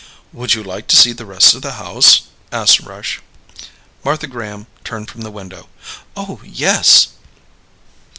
"Would 0.33 0.55
you 0.55 0.63
like 0.63 0.87
to 0.87 0.95
see 0.95 1.13
the 1.13 1.27
rest 1.27 1.53
of 1.53 1.61
the 1.61 1.73
house?" 1.73 2.23
asked 2.51 2.79
Rush. 2.79 3.21
Martha 4.03 4.25
Graham 4.25 4.65
turned 4.83 5.11
from 5.11 5.21
the 5.21 5.29
window. 5.29 5.69
"Oh, 6.17 6.41
yes." 6.43 7.09